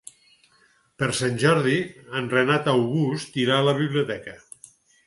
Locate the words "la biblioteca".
3.71-4.39